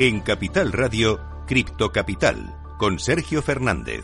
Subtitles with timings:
[0.00, 4.02] En Capital Radio, Cripto Capital, con Sergio Fernández.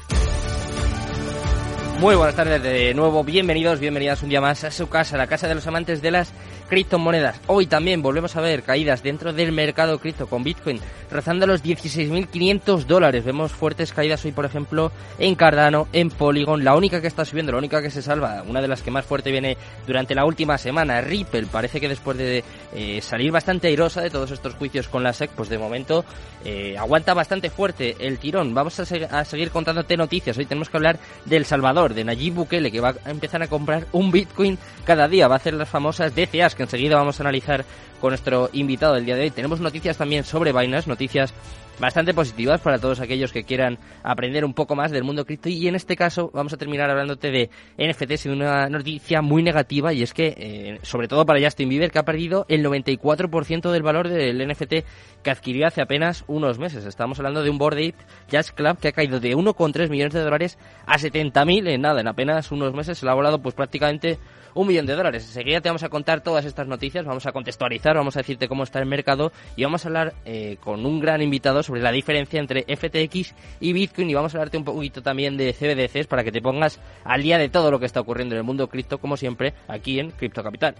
[2.01, 5.49] Muy buenas tardes de nuevo, bienvenidos, bienvenidas un día más a su casa, la casa
[5.49, 6.35] de los amantes de las
[6.69, 7.41] criptomonedas.
[7.47, 12.85] Hoy también volvemos a ver caídas dentro del mercado cripto con Bitcoin rozando los 16.500
[12.85, 13.25] dólares.
[13.25, 16.65] Vemos fuertes caídas hoy, por ejemplo, en Cardano, en Polygon.
[16.65, 19.05] La única que está subiendo, la única que se salva, una de las que más
[19.05, 19.57] fuerte viene
[19.87, 21.47] durante la última semana, Ripple.
[21.47, 25.31] Parece que después de eh, salir bastante airosa de todos estos juicios con la SEC,
[25.31, 26.05] pues de momento
[26.45, 28.55] eh, aguanta bastante fuerte el tirón.
[28.55, 30.37] Vamos a, a, seguir contándote noticias.
[30.39, 33.87] Hoy tenemos que hablar del Salvador, de Nayib Bukele, que va a empezar a comprar
[33.93, 35.29] un Bitcoin cada día.
[35.29, 37.65] Va a hacer las famosas DCAs, que enseguida vamos a analizar
[38.01, 39.31] con nuestro invitado del día de hoy.
[39.31, 41.33] Tenemos noticias también sobre Binance, noticias
[41.79, 45.69] bastante positivas para todos aquellos que quieran aprender un poco más del mundo cripto y
[45.69, 50.03] en este caso vamos a terminar hablándote de NFTs y una noticia muy negativa y
[50.03, 54.09] es que eh, sobre todo para Justin Bieber que ha perdido el 94% del valor
[54.09, 54.75] del NFT
[55.23, 56.87] que adquirió hace apenas unos meses.
[56.87, 60.23] Estamos hablando de un Board Ape Jazz Club que ha caído de 1,3 millones de
[60.23, 64.19] dólares a 70.000 en nada, en apenas unos meses se le ha volado pues prácticamente
[64.57, 65.25] un millón de dólares.
[65.27, 68.63] Enseguida te vamos a contar todas estas noticias, vamos a contextualizar, vamos a decirte cómo
[68.65, 72.41] está el mercado y vamos a hablar eh, con un gran invitado sobre la diferencia
[72.41, 76.33] entre FTX y Bitcoin y vamos a hablarte un poquito también de CBDCs para que
[76.33, 79.17] te pongas al día de todo lo que está ocurriendo en el mundo cripto, como
[79.17, 80.75] siempre, aquí en Cripto Capital.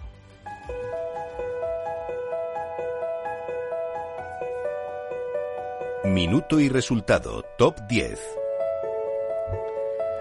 [6.05, 8.46] Minuto y resultado, top 10.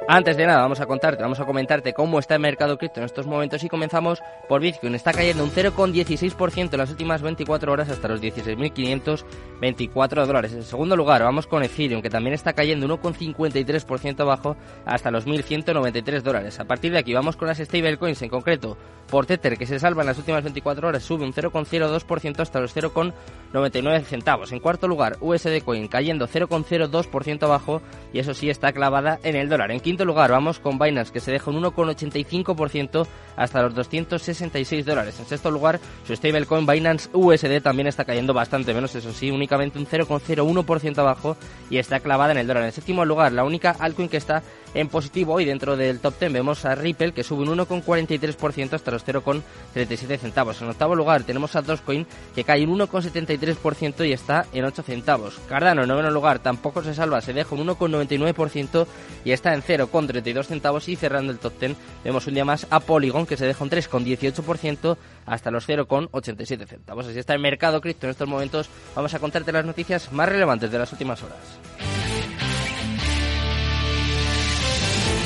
[0.08, 3.08] Antes de nada, vamos a contarte, vamos a comentarte cómo está el mercado cripto en
[3.08, 4.94] estos momentos y comenzamos por Bitcoin.
[4.94, 10.54] Está cayendo un 0,16% en las últimas 24 horas hasta los 16.524 dólares.
[10.54, 14.56] En segundo lugar, vamos con Ethereum, que también está cayendo 1,53% abajo
[14.86, 16.60] hasta los 1.193 dólares.
[16.60, 18.78] A partir de aquí vamos con las stablecoins, en concreto
[19.10, 22.76] por Tether, que se salva en las últimas 24 horas, sube un 0,02% hasta los
[22.76, 24.52] 0,99 centavos.
[24.52, 27.84] En cuarto lugar, USD Coin cayendo 0,02% abajo
[28.14, 29.72] y eso sí está clavada en el dólar.
[29.72, 33.08] En quinto lugar, vamos con Binance, que se deja un 1,85%
[33.38, 35.20] hasta los 266 dólares.
[35.20, 39.80] En sexto lugar, su stablecoin Binance USD también está cayendo bastante menos, eso sí, únicamente
[39.80, 41.38] un 0,01% abajo
[41.70, 42.66] y está clavada en el dólar.
[42.66, 44.44] En séptimo lugar, la única altcoin que está
[44.76, 48.92] en positivo y dentro del top 10 vemos a Ripple que sube un 1,43% hasta
[48.92, 50.62] los 0,37 centavos.
[50.62, 52.06] En octavo lugar tenemos a Dogecoin
[52.36, 55.40] que cae un 1,73% y está en 8 centavos.
[55.48, 58.86] Cardano en noveno lugar tampoco se salva, se deja un 1,99%
[59.24, 62.82] y está en 0,32 centavos y cerrando el top 10 vemos un día más a
[62.82, 67.08] Polygon que se deja un 3,18% hasta los 0,87 centavos.
[67.08, 68.70] Así está el mercado cripto en estos momentos.
[68.94, 71.40] Vamos a contarte las noticias más relevantes de las últimas horas.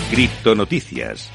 [0.09, 1.29] Cripto Noticias.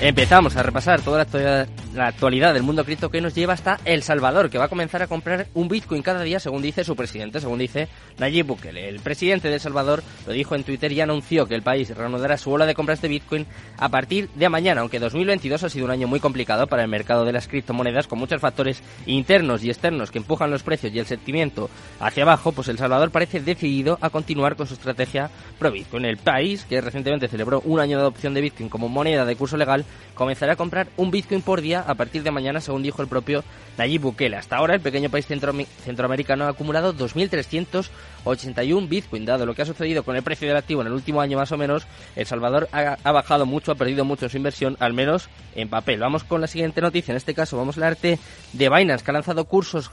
[0.00, 3.78] Empezamos a repasar toda la actualidad, la actualidad del mundo cripto que nos lleva hasta
[3.84, 6.96] El Salvador, que va a comenzar a comprar un Bitcoin cada día, según dice su
[6.96, 7.88] presidente, según dice
[8.18, 8.88] Nayib Bukele.
[8.88, 12.38] El presidente de El Salvador lo dijo en Twitter y anunció que el país reanudará
[12.38, 13.46] su ola de compras de Bitcoin
[13.78, 17.24] a partir de mañana, aunque 2022 ha sido un año muy complicado para el mercado
[17.24, 21.06] de las criptomonedas, con muchos factores internos y externos que empujan los precios y el
[21.06, 21.68] sentimiento
[22.00, 26.04] hacia abajo, pues El Salvador parece decidido a continuar con su estrategia pro Bitcoin.
[26.04, 29.56] El país, que recientemente celebró un año de adopción de Bitcoin como moneda de curso
[29.56, 33.08] legal, comenzará a comprar un Bitcoin por día a partir de mañana, según dijo el
[33.08, 33.44] propio
[33.78, 34.36] Nayib Bukele.
[34.36, 39.24] Hasta ahora, el pequeño país centroamericano ha acumulado 2.381 Bitcoin.
[39.24, 41.52] Dado lo que ha sucedido con el precio del activo en el último año más
[41.52, 45.28] o menos, El Salvador ha, ha bajado mucho, ha perdido mucho su inversión, al menos
[45.54, 46.00] en papel.
[46.00, 47.12] Vamos con la siguiente noticia.
[47.12, 48.18] En este caso, vamos a hablarte
[48.52, 49.90] de Binance, que ha lanzado cursos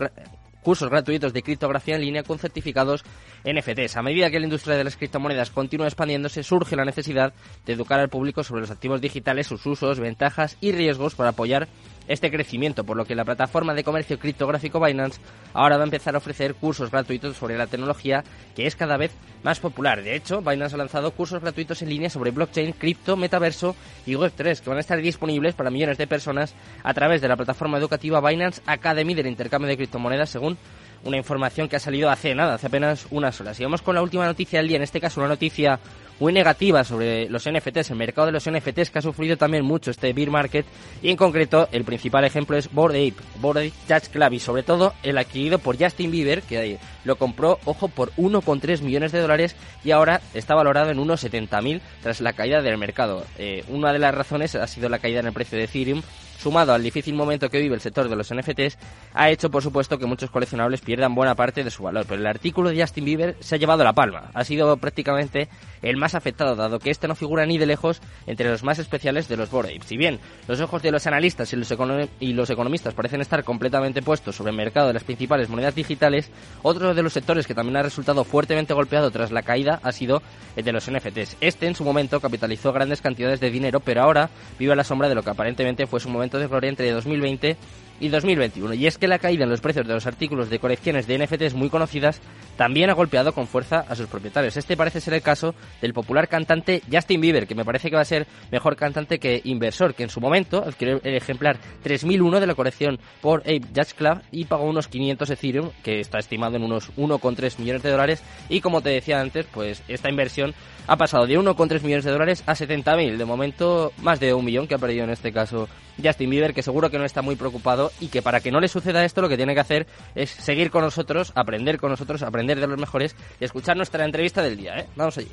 [0.62, 3.03] cursos gratuitos de criptografía en línea con certificados
[3.44, 3.97] NFTs.
[3.97, 7.34] A medida que la industria de las criptomonedas continúa expandiéndose, surge la necesidad
[7.66, 11.67] de educar al público sobre los activos digitales, sus usos, ventajas y riesgos para apoyar
[12.09, 15.22] este crecimiento, por lo que la plataforma de comercio criptográfico Binance
[15.53, 18.23] ahora va a empezar a ofrecer cursos gratuitos sobre la tecnología
[18.56, 19.11] que es cada vez
[19.44, 20.03] más popular.
[20.03, 23.76] De hecho, Binance ha lanzado cursos gratuitos en línea sobre blockchain, cripto, metaverso
[24.06, 27.38] y Web3 que van a estar disponibles para millones de personas a través de la
[27.38, 30.58] plataforma educativa Binance Academy del intercambio de criptomonedas según
[31.03, 33.59] una información que ha salido hace nada, hace apenas unas horas.
[33.59, 35.79] Y con la última noticia del día, en este caso una noticia
[36.20, 39.92] muy negativa sobre los NFTs, el mercado de los NFTs que ha sufrido también mucho
[39.92, 40.66] este bear market
[41.02, 44.64] y en concreto el principal ejemplo es Bored Ape, Bored Ape Jazz Club y sobre
[44.64, 49.56] todo el adquirido por Justin Bieber que lo compró, ojo, por 1,3 millones de dólares
[49.84, 53.26] y ahora está valorado en unos 70.000 tras la caída del mercado.
[53.38, 56.02] Eh, una de las razones ha sido la caída en el precio de Ethereum
[56.40, 58.78] sumado al difícil momento que vive el sector de los NFTs,
[59.14, 62.06] ha hecho por supuesto que muchos coleccionables pierdan buena parte de su valor.
[62.08, 64.32] Pero el artículo de Justin Bieber se ha llevado la palma.
[64.34, 65.50] Ha sido prácticamente
[65.82, 68.79] el más más afectado, dado que este no figura ni de lejos entre los más
[68.79, 71.72] especiales de los Bored Si bien los ojos de los analistas y los,
[72.20, 76.32] y los economistas parecen estar completamente puestos sobre el mercado de las principales monedas digitales,
[76.64, 80.23] otro de los sectores que también ha resultado fuertemente golpeado tras la caída ha sido
[80.56, 81.38] el de los NFTs.
[81.41, 85.09] Este en su momento capitalizó grandes cantidades de dinero, pero ahora vive a la sombra
[85.09, 87.56] de lo que aparentemente fue su momento de gloria entre 2020
[87.99, 88.73] y 2021.
[88.73, 91.53] Y es que la caída en los precios de los artículos de colecciones de NFTs
[91.53, 92.22] muy conocidas
[92.57, 94.57] también ha golpeado con fuerza a sus propietarios.
[94.57, 98.01] Este parece ser el caso del popular cantante Justin Bieber, que me parece que va
[98.01, 102.47] a ser mejor cantante que inversor, que en su momento adquirió el ejemplar 3001 de
[102.47, 106.63] la colección por Ape Jazz Club y pagó unos 500 Ethereum, que está estimado en
[106.63, 108.23] unos 1,3 millones de dólares.
[108.49, 110.53] Y como te decía antes, pues esta inversión
[110.87, 113.17] ha pasado de 1,3 millones de dólares a 70.000.
[113.17, 115.69] De momento, más de un millón que ha perdido en este caso
[116.03, 118.68] Justin Bieber, que seguro que no está muy preocupado y que para que no le
[118.68, 122.59] suceda esto lo que tiene que hacer es seguir con nosotros, aprender con nosotros, aprender
[122.59, 124.80] de los mejores y escuchar nuestra entrevista del día.
[124.80, 124.88] ¿eh?
[124.96, 125.30] Vamos allí.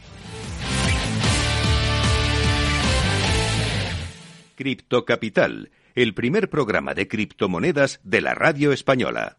[4.55, 9.39] Cripto Capital, el primer programa de criptomonedas de la radio española.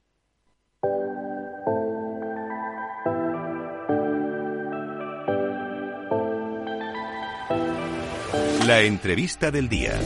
[8.68, 9.98] La entrevista del día.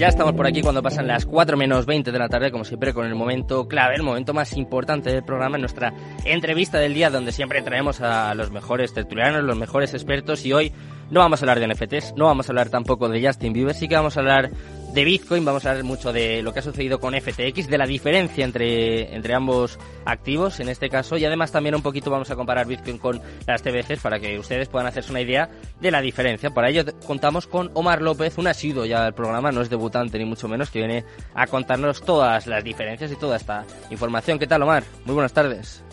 [0.00, 2.94] Ya estamos por aquí cuando pasan las 4 menos 20 de la tarde, como siempre,
[2.94, 5.92] con el momento clave, el momento más importante del programa, nuestra
[6.24, 10.72] entrevista del día, donde siempre traemos a los mejores tertulianos, los mejores expertos, y hoy
[11.10, 13.88] no vamos a hablar de NFTs, no vamos a hablar tampoco de Justin Bieber, sí
[13.88, 14.50] que vamos a hablar
[14.92, 17.86] de Bitcoin, vamos a hablar mucho de lo que ha sucedido con FTX, de la
[17.86, 22.36] diferencia entre, entre ambos activos en este caso y además también un poquito vamos a
[22.36, 25.48] comparar Bitcoin con las TBCs para que ustedes puedan hacerse una idea
[25.80, 26.50] de la diferencia.
[26.50, 30.24] Para ello contamos con Omar López, un asiduo ya del programa, no es debutante ni
[30.24, 31.04] mucho menos, que viene
[31.34, 34.38] a contarnos todas las diferencias y toda esta información.
[34.38, 34.82] ¿Qué tal Omar?
[35.04, 35.84] Muy buenas tardes.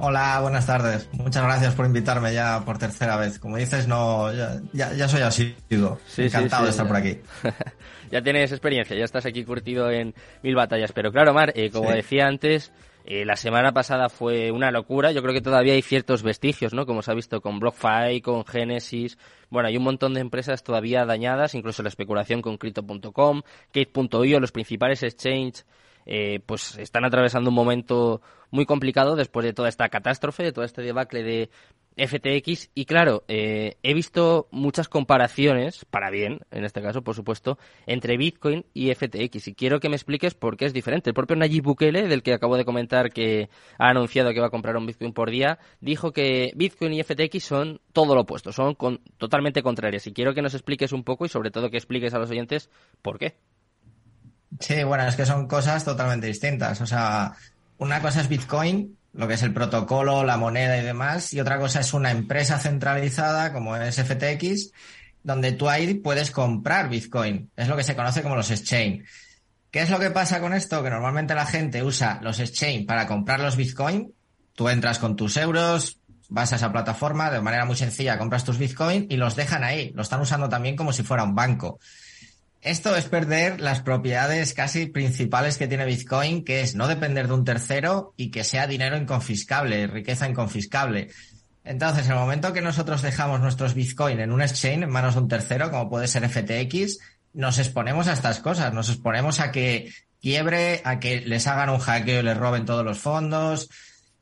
[0.00, 1.08] Hola, buenas tardes.
[1.12, 3.40] Muchas gracias por invitarme ya por tercera vez.
[3.40, 5.56] Como dices, no, ya, ya, soy así.
[6.06, 7.18] Sí, Encantado de estar por aquí.
[8.12, 10.14] ya tienes experiencia, ya estás aquí curtido en
[10.44, 10.92] mil batallas.
[10.92, 12.70] Pero claro, Mar, eh, como decía antes,
[13.06, 15.10] eh, la semana pasada fue una locura.
[15.10, 16.86] Yo creo que todavía hay ciertos vestigios, ¿no?
[16.86, 19.18] Como se ha visto con BlockFi, con Genesis.
[19.50, 23.42] Bueno, hay un montón de empresas todavía dañadas, incluso la especulación con Crypto.com,
[23.72, 25.66] Kate.io, los principales exchanges
[26.08, 30.64] eh, pues están atravesando un momento muy complicado después de toda esta catástrofe, de todo
[30.64, 31.50] este debacle de
[31.98, 32.70] FTX.
[32.74, 38.16] Y claro, eh, he visto muchas comparaciones, para bien, en este caso, por supuesto, entre
[38.16, 39.48] Bitcoin y FTX.
[39.48, 41.10] Y quiero que me expliques por qué es diferente.
[41.10, 44.50] El propio Nayib Bukele, del que acabo de comentar que ha anunciado que va a
[44.50, 48.76] comprar un Bitcoin por día, dijo que Bitcoin y FTX son todo lo opuesto, son
[49.18, 50.06] totalmente contrarias.
[50.06, 52.70] Y quiero que nos expliques un poco y sobre todo que expliques a los oyentes
[53.02, 53.36] por qué.
[54.60, 56.80] Sí, bueno, es que son cosas totalmente distintas.
[56.80, 57.34] O sea,
[57.78, 61.58] una cosa es Bitcoin, lo que es el protocolo, la moneda y demás, y otra
[61.58, 64.72] cosa es una empresa centralizada como es FTX,
[65.22, 67.50] donde tú ahí puedes comprar Bitcoin.
[67.56, 69.04] Es lo que se conoce como los exchange.
[69.70, 70.82] ¿Qué es lo que pasa con esto?
[70.82, 74.12] Que normalmente la gente usa los exchange para comprar los Bitcoin.
[74.54, 78.58] Tú entras con tus euros, vas a esa plataforma, de manera muy sencilla compras tus
[78.58, 79.92] Bitcoin y los dejan ahí.
[79.94, 81.78] Lo están usando también como si fuera un banco.
[82.68, 87.32] Esto es perder las propiedades casi principales que tiene Bitcoin, que es no depender de
[87.32, 91.08] un tercero y que sea dinero inconfiscable, riqueza inconfiscable.
[91.64, 95.20] Entonces, en el momento que nosotros dejamos nuestros Bitcoin en un exchange, en manos de
[95.22, 96.98] un tercero, como puede ser FTX,
[97.32, 101.78] nos exponemos a estas cosas, nos exponemos a que quiebre, a que les hagan un
[101.78, 103.70] hackeo y les roben todos los fondos.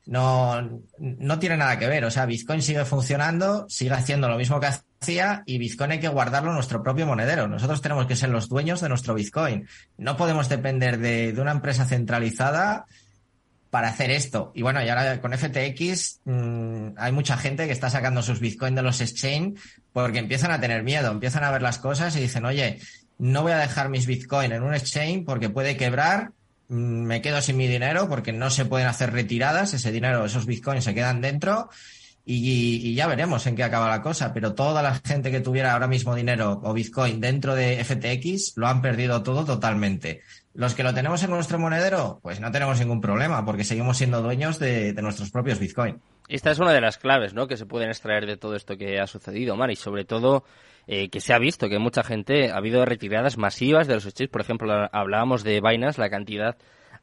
[0.05, 0.61] No,
[0.99, 2.05] no tiene nada que ver.
[2.05, 4.86] O sea, Bitcoin sigue funcionando, sigue haciendo lo mismo que hace
[5.45, 7.47] y Bitcoin hay que guardarlo en nuestro propio monedero.
[7.47, 9.67] Nosotros tenemos que ser los dueños de nuestro Bitcoin.
[9.97, 12.85] No podemos depender de, una empresa centralizada
[13.69, 14.51] para hacer esto.
[14.55, 18.75] Y bueno, y ahora con FTX mm, hay mucha gente que está sacando sus Bitcoin
[18.75, 19.59] de los exchange
[19.93, 22.79] porque empiezan a tener miedo, empiezan a ver las cosas y dicen, oye,
[23.17, 26.31] no voy a dejar mis Bitcoin en un exchange porque puede quebrar,
[26.69, 30.45] mm, me quedo sin mi dinero porque no se pueden hacer retiradas, ese dinero, esos
[30.45, 31.69] Bitcoins se quedan dentro
[32.29, 35.87] y, ya veremos en qué acaba la cosa, pero toda la gente que tuviera ahora
[35.87, 40.21] mismo dinero o Bitcoin dentro de FTX lo han perdido todo totalmente.
[40.53, 44.21] Los que lo tenemos en nuestro monedero, pues no tenemos ningún problema, porque seguimos siendo
[44.21, 46.01] dueños de, nuestros propios Bitcoin.
[46.27, 47.47] Esta es una de las claves, ¿no?
[47.47, 50.43] Que se pueden extraer de todo esto que ha sucedido, Mar, y sobre todo
[50.85, 54.31] eh, que se ha visto que mucha gente ha habido retiradas masivas de los exchanges.
[54.31, 56.57] Por ejemplo, hablábamos de Binance, la cantidad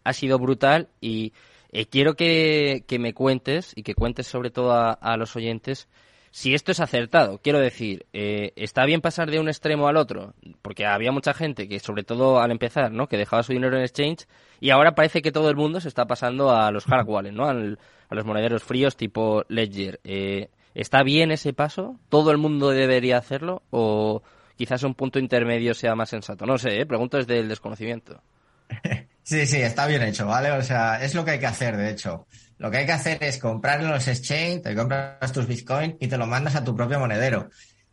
[0.04, 1.32] ha sido brutal y
[1.74, 5.88] eh, quiero que, me cuentes y que cuentes sobre todo a, los oyentes
[6.30, 7.40] si esto es acertado.
[7.42, 10.34] Quiero decir, eh, ¿está bien pasar de un extremo al otro?
[10.62, 13.08] Porque había mucha gente que, sobre todo al empezar, ¿no?
[13.08, 14.28] que dejaba su dinero en exchange
[14.60, 17.48] y ahora parece que todo el mundo se está pasando a los hard wallets, ¿no?
[17.48, 19.98] a los monederos fríos tipo Ledger.
[20.04, 21.98] Eh, ¿Está bien ese paso?
[22.08, 23.62] ¿Todo el mundo debería hacerlo?
[23.70, 24.22] ¿O
[24.56, 26.46] quizás un punto intermedio sea más sensato?
[26.46, 26.86] No sé, ¿eh?
[26.86, 28.22] pregunto desde el desconocimiento.
[29.24, 30.50] Sí, sí, está bien hecho, ¿vale?
[30.50, 32.26] O sea, es lo que hay que hacer, de hecho.
[32.58, 36.08] Lo que hay que hacer es comprar en los exchange, te compras tus Bitcoin y
[36.08, 37.48] te lo mandas a tu propio monedero.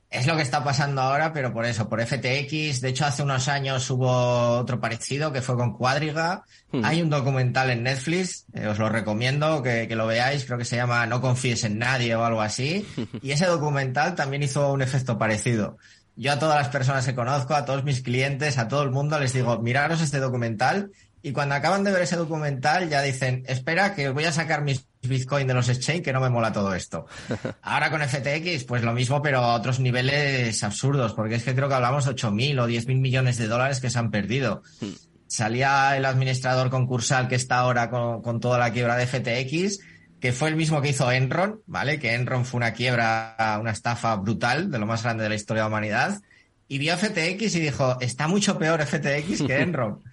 [0.10, 2.82] Es lo que está pasando ahora, pero por eso, por FTX.
[2.82, 6.44] De hecho, hace unos años hubo otro parecido que fue con Cuadriga.
[6.70, 6.84] Hmm.
[6.84, 10.66] Hay un documental en Netflix, eh, os lo recomiendo que, que, lo veáis, creo que
[10.66, 12.86] se llama No confíes en nadie o algo así.
[13.22, 15.78] Y ese documental también hizo un efecto parecido.
[16.18, 19.18] Yo a todas las personas que conozco, a todos mis clientes, a todo el mundo
[19.18, 20.92] les digo, miraros este documental
[21.24, 24.86] y cuando acaban de ver ese documental ya dicen, espera que voy a sacar mis
[25.04, 27.08] Bitcoin de los exchange que no me mola todo esto.
[27.62, 31.68] Ahora con FTX, pues lo mismo, pero a otros niveles absurdos, porque es que creo
[31.68, 34.62] que hablamos de 8.000 o 10.000 millones de dólares que se han perdido.
[34.80, 34.92] Hmm.
[35.28, 39.80] Salía el administrador concursal que está ahora con, con toda la quiebra de FTX,
[40.20, 42.00] que fue el mismo que hizo Enron, ¿vale?
[42.00, 45.64] Que Enron fue una quiebra, una estafa brutal, de lo más grande de la historia
[45.64, 46.22] de la humanidad.
[46.68, 50.04] Y vio FTX y dijo, está mucho peor FTX que Enron.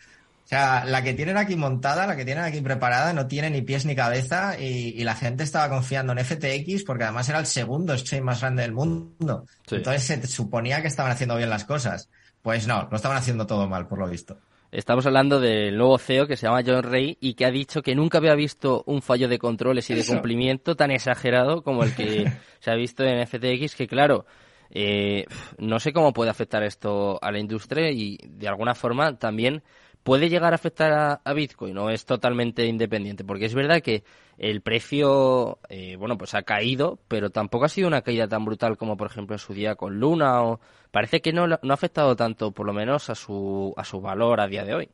[0.49, 3.61] O sea, la que tienen aquí montada, la que tienen aquí preparada, no tiene ni
[3.61, 7.93] pies ni cabeza y, la gente estaba confiando en FTX porque además era el segundo
[7.93, 9.45] exchange más grande del mundo.
[9.71, 12.09] Entonces se suponía que estaban haciendo bien las cosas.
[12.41, 14.39] Pues no, lo estaban haciendo todo mal, por lo visto.
[14.73, 17.95] Estamos hablando del nuevo CEO que se llama John Ray y que ha dicho que
[17.95, 22.25] nunca había visto un fallo de controles y de cumplimiento tan exagerado como el que
[22.61, 24.25] se ha visto en FTX, que claro,
[24.71, 25.27] eh,
[25.59, 29.63] no sé cómo puede afectar esto a la industria y de alguna forma también
[30.09, 34.05] puede llegar a afectar a, Bitcoin o es totalmente independiente, porque es verdad que
[34.39, 38.79] el precio, eh, bueno, pues ha caído, pero tampoco ha sido una caída tan brutal
[38.79, 40.61] como, por ejemplo, en su día con Luna, o
[40.91, 44.41] parece que no, no ha afectado tanto, por lo menos, a su, a su valor
[44.41, 44.89] a día de hoy.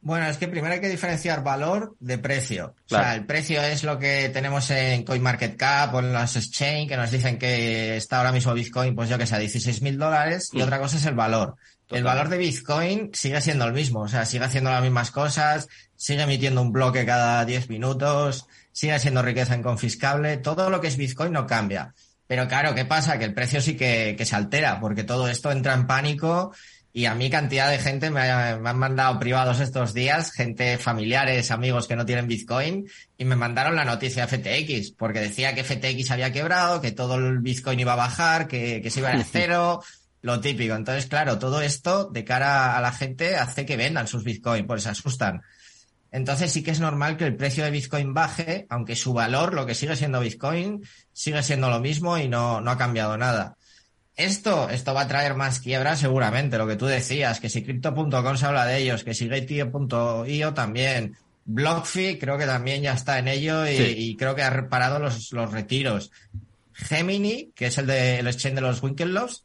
[0.00, 2.74] Bueno, es que primero hay que diferenciar valor de precio.
[2.86, 6.96] O sea, el precio es lo que tenemos en CoinMarketCap o en las exchange que
[6.96, 10.50] nos dicen que está ahora mismo Bitcoin, pues yo que sé, a 16 mil dólares.
[10.52, 10.62] Y mm.
[10.62, 11.56] otra cosa es el valor.
[11.90, 15.68] El valor de Bitcoin sigue siendo el mismo, o sea, sigue haciendo las mismas cosas,
[15.96, 20.98] sigue emitiendo un bloque cada 10 minutos, sigue siendo riqueza inconfiscable, todo lo que es
[20.98, 21.94] Bitcoin no cambia.
[22.26, 23.18] Pero claro, ¿qué pasa?
[23.18, 26.52] Que el precio sí que, que se altera, porque todo esto entra en pánico
[26.92, 31.50] y a mí cantidad de gente me, me, han mandado privados estos días, gente familiares,
[31.50, 35.64] amigos que no tienen Bitcoin, y me mandaron la noticia de FTX, porque decía que
[35.64, 39.24] FTX había quebrado, que todo el Bitcoin iba a bajar, que, que se iba a
[39.30, 39.82] cero,
[40.22, 40.74] lo típico.
[40.74, 44.82] Entonces, claro, todo esto de cara a la gente hace que vendan sus Bitcoin, pues
[44.82, 45.42] se asustan.
[46.10, 49.66] Entonces sí que es normal que el precio de Bitcoin baje, aunque su valor, lo
[49.66, 53.57] que sigue siendo Bitcoin, sigue siendo lo mismo y no, no ha cambiado nada.
[54.18, 58.36] Esto, esto va a traer más quiebra seguramente, lo que tú decías, que si Crypto.com
[58.36, 63.28] se habla de ellos, que si Gateo.io también, BlockFi creo que también ya está en
[63.28, 66.10] ello y, creo que ha reparado los, los retiros.
[66.72, 69.44] Gemini, que es el de el exchange de los Winklevoss,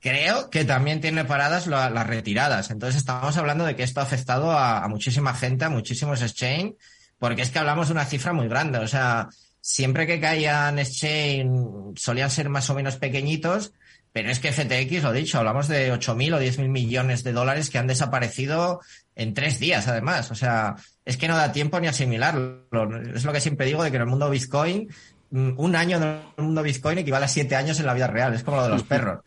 [0.00, 2.72] creo que también tiene paradas las retiradas.
[2.72, 6.74] Entonces estamos hablando de que esto ha afectado a, muchísima gente, a muchísimos exchange,
[7.18, 8.78] porque es que hablamos de una cifra muy grande.
[8.78, 9.28] O sea,
[9.60, 13.72] siempre que caían exchange solían ser más o menos pequeñitos,
[14.18, 17.78] pero es que FTX, lo dicho, hablamos de 8.000 o 10.000 millones de dólares que
[17.78, 18.80] han desaparecido
[19.14, 20.32] en tres días, además.
[20.32, 22.64] O sea, es que no da tiempo ni asimilarlo.
[23.14, 24.88] Es lo que siempre digo de que en el mundo Bitcoin,
[25.30, 28.34] mm, un año en el mundo Bitcoin equivale a siete años en la vida real.
[28.34, 29.20] Es como lo de los perros.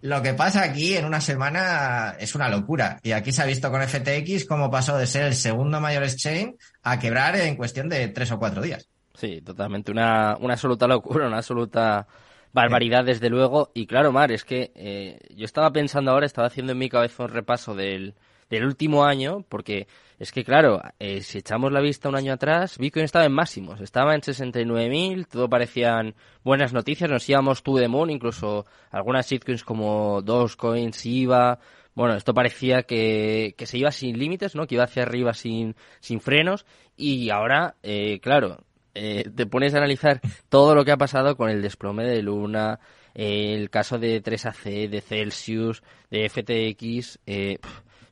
[0.00, 3.00] Lo que pasa aquí en una semana es una locura.
[3.02, 6.54] Y aquí se ha visto con FTX cómo pasó de ser el segundo mayor exchange
[6.84, 8.88] a quebrar en cuestión de tres o cuatro días.
[9.12, 9.90] Sí, totalmente.
[9.90, 12.06] Una, una absoluta locura, una absoluta
[12.52, 13.70] barbaridad, desde luego.
[13.74, 17.24] Y claro, Mar, es que eh, yo estaba pensando ahora, estaba haciendo en mi cabeza
[17.24, 18.14] un repaso del,
[18.50, 19.86] del último año, porque
[20.18, 23.80] es que, claro, eh, si echamos la vista un año atrás, Bitcoin estaba en máximos,
[23.80, 26.14] estaba en 69.000, todo parecían
[26.44, 31.58] buenas noticias, nos íbamos to the moon, incluso algunas shitcoins como Dogecoin, iba,
[31.94, 34.66] bueno, esto parecía que, que se iba sin límites, ¿no?
[34.66, 36.66] Que iba hacia arriba sin, sin frenos,
[36.96, 38.58] y ahora, eh, claro,
[38.94, 42.80] eh, te pones a analizar todo lo que ha pasado con el desplome de Luna,
[43.14, 47.58] el caso de 3AC, de Celsius, de FTX, eh,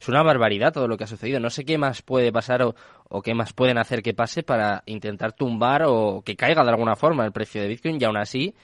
[0.00, 1.40] es una barbaridad todo lo que ha sucedido.
[1.40, 5.32] No sé qué más puede pasar o, qué más pueden hacer que pase para intentar
[5.32, 8.54] tumbar o que caiga de alguna forma el precio de Bitcoin y aún así,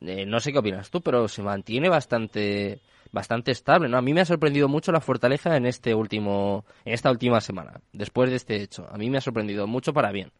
[0.00, 2.80] eh, no sé qué opinas tú, pero se mantiene bastante
[3.12, 3.96] bastante estable, ¿no?
[3.96, 7.80] A mí me ha sorprendido mucho la fortaleza en este último en esta última semana,
[7.92, 8.86] después de este hecho.
[8.90, 10.30] A mí me ha sorprendido mucho para bien.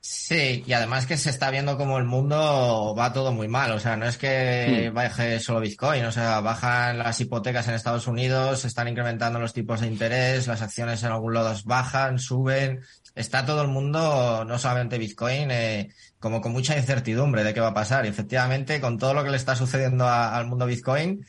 [0.00, 3.72] Sí, y además que se está viendo como el mundo va todo muy mal.
[3.72, 4.94] O sea, no es que hmm.
[4.94, 9.52] baje solo Bitcoin, o sea, bajan las hipotecas en Estados Unidos, se están incrementando los
[9.52, 12.80] tipos de interés, las acciones en algún lado bajan, suben.
[13.14, 15.90] Está todo el mundo, no solamente Bitcoin, eh,
[16.20, 18.06] como con mucha incertidumbre de qué va a pasar.
[18.06, 21.24] Y efectivamente, con todo lo que le está sucediendo al mundo Bitcoin,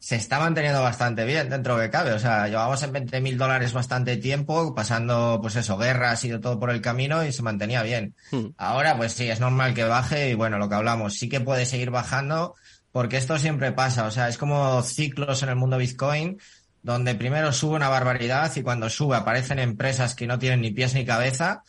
[0.00, 2.12] se está manteniendo bastante bien dentro de que cabe.
[2.12, 6.38] O sea, llevamos en 20 mil dólares bastante tiempo, pasando, pues eso, guerras y de
[6.38, 8.14] todo por el camino y se mantenía bien.
[8.30, 8.46] Hmm.
[8.56, 11.66] Ahora, pues sí, es normal que baje y bueno, lo que hablamos, sí que puede
[11.66, 12.54] seguir bajando
[12.92, 14.06] porque esto siempre pasa.
[14.06, 16.38] O sea, es como ciclos en el mundo Bitcoin
[16.82, 20.94] donde primero sube una barbaridad y cuando sube aparecen empresas que no tienen ni pies
[20.94, 21.62] ni cabeza,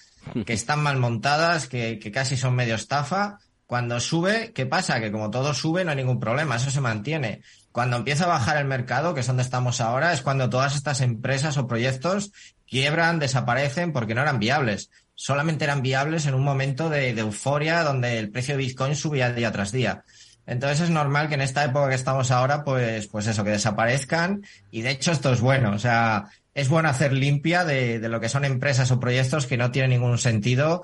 [0.46, 3.40] que están mal montadas, que, que casi son medio estafa.
[3.72, 5.00] Cuando sube, ¿qué pasa?
[5.00, 7.42] Que como todo sube no hay ningún problema, eso se mantiene.
[7.72, 11.00] Cuando empieza a bajar el mercado, que es donde estamos ahora, es cuando todas estas
[11.00, 12.34] empresas o proyectos
[12.68, 14.92] quiebran, desaparecen porque no eran viables.
[15.16, 19.54] Solamente eran viables en un momento de, euforia donde el precio de Bitcoin subía día
[19.54, 20.04] tras día.
[20.46, 24.44] Entonces es normal que en esta época que estamos ahora, pues, pues eso, que desaparezcan.
[24.70, 25.72] Y de hecho esto es bueno.
[25.72, 29.56] O sea, es bueno hacer limpia de, de lo que son empresas o proyectos que
[29.56, 30.84] no tienen ningún sentido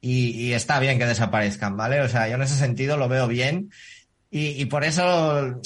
[0.00, 2.00] y, está bien que desaparezcan, ¿vale?
[2.00, 3.70] O sea, yo en ese sentido lo veo bien
[4.30, 5.60] y, por eso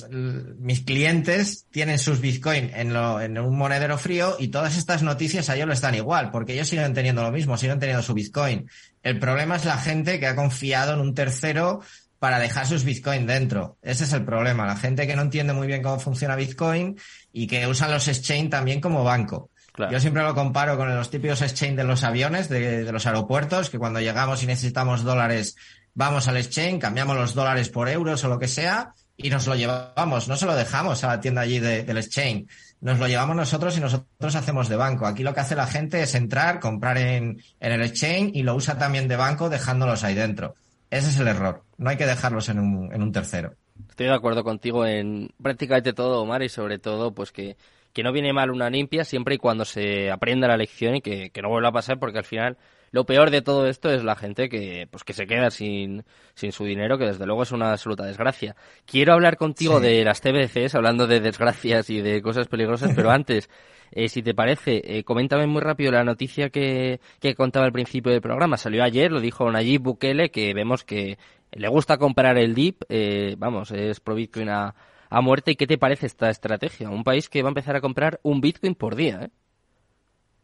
[0.59, 5.51] mis clientes tienen sus Bitcoin en, lo, en un monedero frío y todas estas noticias
[5.51, 8.69] a ellos les dan igual, porque ellos siguen teniendo lo mismo, siguen teniendo su Bitcoin.
[9.03, 11.81] El problema es la gente que ha confiado en un tercero
[12.21, 13.79] para dejar sus Bitcoin dentro.
[13.83, 14.65] Ese es el problema.
[14.65, 16.97] La gente que no entiende muy bien cómo funciona Bitcoin
[17.33, 19.51] y que usan los exchange también como banco.
[19.91, 23.71] Yo siempre lo comparo con los típicos exchange de los aviones, de, de los aeropuertos,
[23.71, 25.57] que cuando llegamos y necesitamos dólares
[25.95, 29.55] vamos al exchange, cambiamos los dólares por euros o lo que sea y nos lo
[29.55, 32.47] llevamos, no se lo dejamos a la tienda allí del exchange,
[32.81, 35.07] nos lo llevamos nosotros y nosotros hacemos de banco.
[35.07, 38.55] Aquí lo que hace la gente es entrar, comprar en, en el exchange y lo
[38.55, 40.55] usa también de banco dejándolos ahí dentro.
[40.91, 43.55] Ese es el error, no hay que dejarlos en un, en un tercero.
[43.89, 47.57] Estoy de acuerdo contigo en prácticamente todo, Omar, y sobre todo, pues que,
[47.93, 51.31] que no viene mal una limpia siempre y cuando se aprenda la lección y que,
[51.31, 52.57] que no vuelva a pasar, porque al final
[52.93, 56.53] lo peor de todo esto es la gente que, pues que se queda sin, sin
[56.53, 58.55] su dinero, que desde luego es una absoluta desgracia.
[58.85, 63.49] Quiero hablar contigo de las TBCs, hablando de desgracias y de cosas peligrosas, pero antes,
[63.93, 68.13] eh, si te parece, eh, coméntame muy rápido la noticia que, que contaba al principio
[68.13, 68.59] del programa.
[68.59, 71.17] Salió ayer, lo dijo Nayib Bukele, que vemos que
[71.51, 74.75] le gusta comprar el DIP, eh, vamos, es pro Bitcoin a,
[75.13, 75.53] a muerte.
[75.53, 76.91] ¿Y qué te parece esta estrategia?
[76.91, 79.31] Un país que va a empezar a comprar un Bitcoin por día, ¿eh?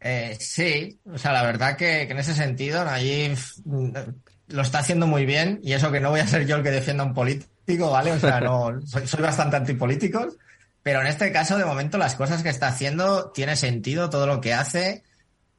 [0.01, 3.89] Eh, sí, o sea, la verdad que, en ese sentido Nayib mm,
[4.47, 6.71] lo está haciendo muy bien y eso que no voy a ser yo el que
[6.71, 8.13] defienda a un político, ¿vale?
[8.13, 10.25] O sea, no, soy, soy bastante antipolítico,
[10.83, 14.39] pero en este caso, de momento, las cosas que está haciendo tiene sentido, todo lo
[14.39, 15.03] que hace.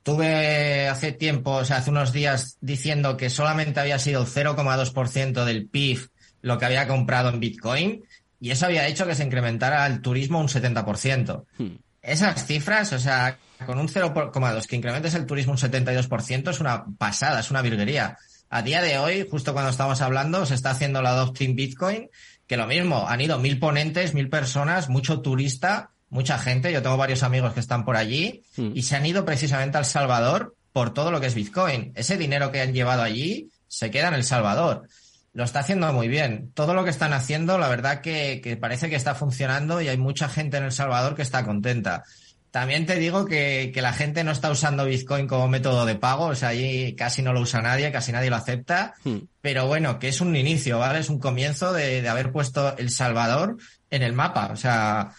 [0.03, 5.69] Tuve hace tiempo, o sea, hace unos días diciendo que solamente había sido 0,2% del
[5.69, 6.09] PIB
[6.43, 8.03] lo que había comprado en Bitcoin
[8.41, 11.45] y eso había hecho que se incrementara el turismo un 70%.
[11.59, 11.67] Hmm.
[12.03, 16.87] Esas cifras, o sea, con un 0,2 que incrementes el turismo un 72% es una
[16.97, 18.17] pasada, es una virguería.
[18.49, 22.09] A día de hoy, justo cuando estamos hablando, se está haciendo la adopting Bitcoin,
[22.47, 26.73] que lo mismo, han ido mil ponentes, mil personas, mucho turista, mucha gente.
[26.73, 28.71] Yo tengo varios amigos que están por allí hmm.
[28.75, 31.93] y se han ido precisamente al Salvador por todo lo que es Bitcoin.
[31.95, 34.89] Ese dinero que han llevado allí se queda en El Salvador.
[35.33, 36.51] Lo está haciendo muy bien.
[36.55, 39.97] Todo lo que están haciendo, la verdad que, que parece que está funcionando y hay
[39.97, 42.03] mucha gente en El Salvador que está contenta.
[42.51, 46.27] También te digo que, que, la gente no está usando Bitcoin como método de pago,
[46.27, 49.19] o sea, allí casi no lo usa nadie, casi nadie lo acepta, hmm.
[49.41, 50.99] pero bueno, que es un inicio, ¿vale?
[50.99, 53.57] Es un comienzo de, de haber puesto El Salvador
[53.89, 55.13] en el mapa, o sea,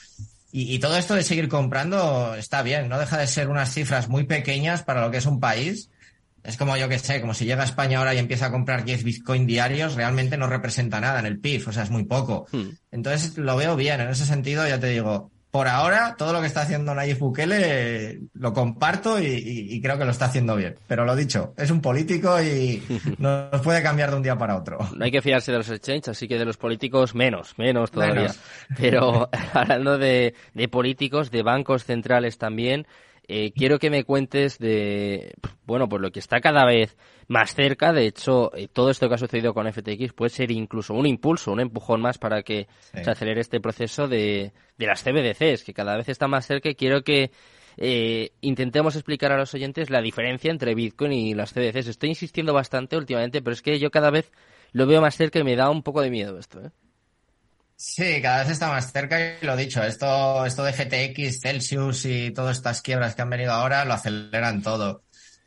[0.51, 4.09] y, y, todo esto de seguir comprando está bien, no deja de ser unas cifras
[4.09, 5.89] muy pequeñas para lo que es un país.
[6.43, 8.83] Es como yo que sé, como si llega a España ahora y empieza a comprar
[8.83, 12.47] 10 Bitcoin diarios, realmente no representa nada en el PIB, o sea, es muy poco.
[12.51, 12.69] Hmm.
[12.91, 16.47] Entonces lo veo bien, en ese sentido ya te digo, por ahora, todo lo que
[16.47, 20.75] está haciendo Nayib Bukele lo comparto y, creo que lo está haciendo bien.
[20.87, 22.81] Pero lo dicho, es un político y
[23.17, 24.79] nos puede cambiar de un día para otro.
[24.95, 28.33] No hay que fiarse de los exchanges, así que de los políticos menos, menos todavía.
[28.77, 32.87] Pero hablando de, de políticos, de bancos centrales también,
[33.33, 36.97] eh, quiero que me cuentes de, bueno, pues lo que está cada vez
[37.29, 37.93] más cerca.
[37.93, 41.53] De hecho, eh, todo esto que ha sucedido con FTX puede ser incluso un impulso,
[41.53, 45.95] un empujón más para que se acelere este proceso de, de las CBDCs, que cada
[45.95, 47.31] vez está más cerca y quiero que
[47.77, 51.87] eh, intentemos explicar a los oyentes la diferencia entre Bitcoin y las CBDCs.
[51.87, 54.29] Estoy insistiendo bastante últimamente, pero es que yo cada vez
[54.73, 56.59] lo veo más cerca y me da un poco de miedo esto.
[56.59, 56.71] ¿eh?
[57.83, 62.29] Sí, cada vez está más cerca y lo dicho, esto, esto de GTX, Celsius y
[62.29, 65.03] todas estas quiebras que han venido ahora lo aceleran todo.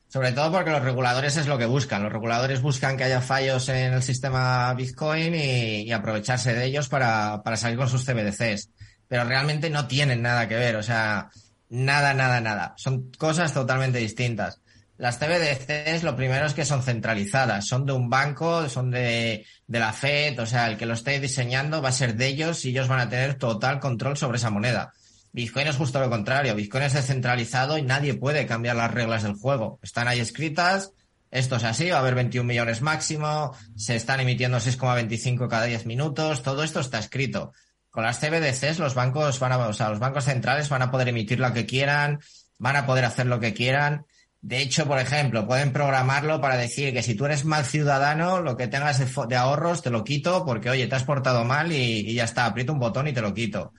[0.08, 2.02] Sobre todo porque los reguladores es lo que buscan.
[2.02, 7.40] Los reguladores buscan que haya fallos en el sistema Bitcoin y, aprovecharse de ellos para,
[7.44, 8.68] para salir con sus CBDCs.
[9.06, 10.74] Pero realmente no tienen nada que ver.
[10.74, 11.30] O sea,
[11.68, 12.74] nada, nada, nada.
[12.76, 14.60] Son cosas totalmente distintas.
[14.96, 19.78] Las CBDCs lo primero es que son centralizadas, son de un banco, son de, de
[19.80, 22.70] la Fed, o sea, el que lo esté diseñando va a ser de ellos y
[22.70, 24.92] ellos van a tener total control sobre esa moneda.
[25.32, 29.34] Bitcoin es justo lo contrario, Bitcoin es descentralizado y nadie puede cambiar las reglas del
[29.34, 29.80] juego.
[29.82, 30.92] Están ahí escritas,
[31.32, 35.86] esto es así, va a haber 21 millones máximo, se están emitiendo 6,25 cada 10
[35.86, 37.52] minutos, todo esto está escrito.
[37.90, 41.08] Con las CBDCs los bancos van a, o sea, los bancos centrales van a poder
[41.08, 42.20] emitir lo que quieran,
[42.58, 44.06] van a poder hacer lo que quieran
[44.44, 48.58] de hecho, por ejemplo, pueden programarlo para decir que si tú eres mal ciudadano, lo
[48.58, 52.24] que tengas de, ahorros te lo quito porque, oye, te has portado mal y, ya
[52.24, 53.72] está, aprieto un botón y te lo quito.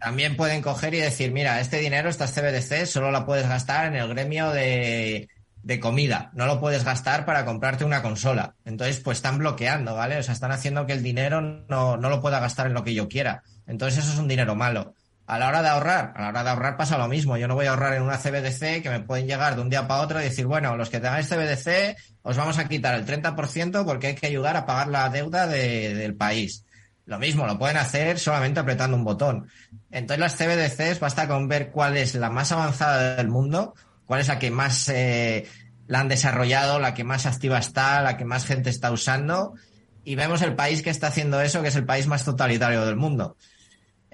[0.00, 3.94] También pueden coger y decir, mira, este dinero, estas CBDC, solo la puedes gastar en
[3.94, 5.28] el gremio de,
[5.62, 8.56] de comida, no lo puedes gastar para comprarte una consola.
[8.64, 10.18] Entonces, pues están bloqueando, ¿vale?
[10.18, 12.94] O sea, están haciendo que el dinero no, no lo pueda gastar en lo que
[12.94, 13.44] yo quiera.
[13.68, 14.96] Entonces, eso es un dinero malo.
[15.26, 17.38] A la hora de ahorrar, a la hora de ahorrar pasa lo mismo.
[17.38, 19.88] Yo no voy a ahorrar en una CBDC que me pueden llegar de un día
[19.88, 23.86] para otro y decir, bueno, los que tengáis CBDC os vamos a quitar el 30%
[23.86, 26.66] porque hay que ayudar a pagar la deuda del país.
[27.06, 29.48] Lo mismo, lo pueden hacer solamente apretando un botón.
[29.90, 34.28] Entonces las CBDCs basta con ver cuál es la más avanzada del mundo, cuál es
[34.28, 35.46] la que más eh,
[35.86, 39.54] la han desarrollado, la que más activa está, la que más gente está usando
[40.04, 42.96] y vemos el país que está haciendo eso, que es el país más totalitario del
[42.96, 43.36] mundo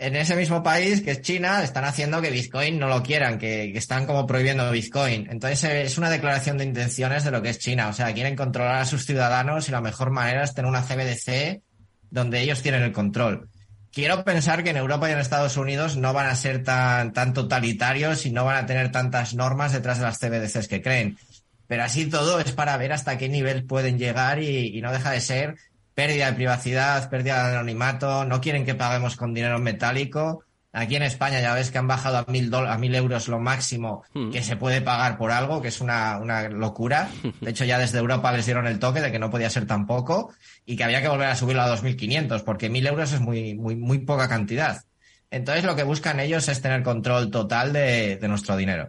[0.01, 3.77] en ese mismo país, que es China, están haciendo que Bitcoin no lo quieran, que,
[3.77, 5.29] están como prohibiendo Bitcoin.
[5.31, 7.89] Entonces eh, es una declaración de intenciones de lo que es China.
[7.89, 11.63] O sea, quieren controlar a sus ciudadanos y la mejor manera es tener una CBDC
[12.11, 13.51] donde ellos tienen el control.
[13.93, 17.35] Quiero pensar que en Europa y en Estados Unidos no van a ser tan, tan
[17.35, 21.19] totalitarios y no van a tener tantas normas detrás de las CBDCs que creen.
[21.67, 25.21] Pero así todo es para ver hasta qué nivel pueden llegar y no deja de
[25.21, 25.57] ser
[26.01, 30.45] pérdida de privacidad, pérdida de anonimato, no quieren que paguemos con dinero metálico.
[30.73, 34.03] Aquí en España ya ves que han bajado a mil, a mil euros lo máximo
[34.15, 34.31] hmm.
[34.31, 37.11] que se puede pagar por algo, que es una, una locura.
[37.43, 39.87] De hecho, ya desde Europa les dieron el toque de que no podía ser tan
[39.87, 40.33] poco
[40.65, 43.77] y que había que volver a subirlo a 2.500 porque mil euros es muy, muy,
[43.77, 44.83] muy poca cantidad.
[45.31, 48.89] Entonces lo que buscan ellos es tener control total de, de nuestro dinero.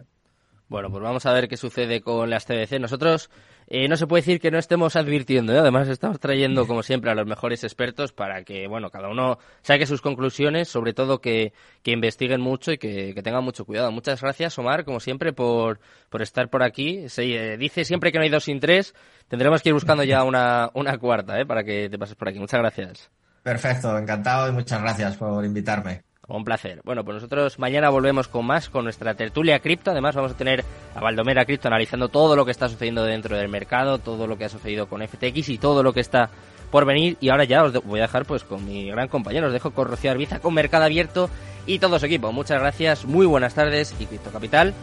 [0.68, 2.80] Bueno, pues vamos a ver qué sucede con las TBC.
[2.80, 3.28] Nosotros
[3.74, 5.58] eh, no se puede decir que no estemos advirtiendo, ¿eh?
[5.58, 9.86] además estamos trayendo, como siempre, a los mejores expertos para que, bueno, cada uno saque
[9.86, 13.90] sus conclusiones, sobre todo que, que investiguen mucho y que, que, tengan mucho cuidado.
[13.90, 15.80] Muchas gracias, Omar, como siempre, por,
[16.10, 17.08] por estar por aquí.
[17.08, 18.94] Se eh, dice siempre que no hay dos sin tres,
[19.28, 21.46] tendremos que ir buscando ya una, una cuarta, ¿eh?
[21.46, 22.38] para que te pases por aquí.
[22.38, 23.10] Muchas gracias.
[23.42, 26.02] Perfecto, encantado y muchas gracias por invitarme.
[26.28, 26.80] Un placer.
[26.84, 29.90] Bueno, pues nosotros mañana volvemos con más, con nuestra tertulia cripto.
[29.90, 33.48] Además, vamos a tener a Valdomera Cripto analizando todo lo que está sucediendo dentro del
[33.48, 36.30] mercado, todo lo que ha sucedido con FTX y todo lo que está
[36.70, 37.16] por venir.
[37.20, 39.48] Y ahora ya os voy a dejar pues con mi gran compañero.
[39.48, 41.28] Os dejo con Rocío Arbiza, con Mercado Abierto
[41.66, 42.30] y todo su equipo.
[42.30, 44.74] Muchas gracias, muy buenas tardes y Cripto Capital,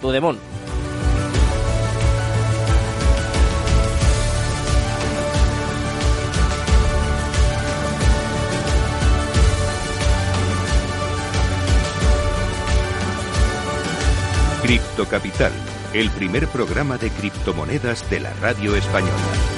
[0.00, 0.36] tu demon.
[14.68, 15.50] Cripto Capital,
[15.94, 19.57] el primer programa de criptomonedas de la radio española.